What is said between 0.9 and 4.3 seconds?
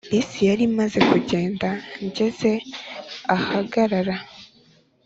kugenda ngeze ahagarara.